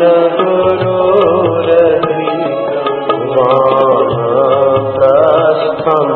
नगुरो 0.00 0.96
रमाकस्थं 4.82 6.08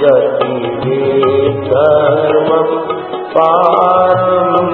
जति 0.00 0.54
हृधर्मं 0.84 2.70
पारं 3.34 4.68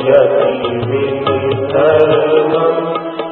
यति 0.08 0.54
धर्मम् 1.72 2.89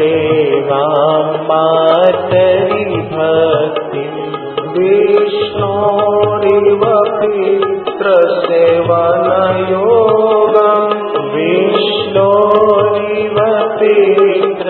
वैष्णवसेवां 0.00 1.24
मातरि 1.48 2.84
भक्तिं 3.10 4.14
विष्णोरिव 4.74 6.84
पितृसेवनयोगम् 7.16 8.06
विष्णोरिव 11.34 13.36
पितृसेवनयोगम् 13.80 14.64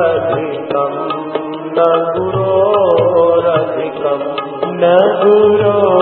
न 4.80 4.94
गुरो 5.22 5.93